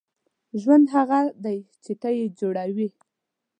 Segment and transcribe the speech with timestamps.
[0.61, 2.89] •ژوند هغه دی چې ته یې جوړوې.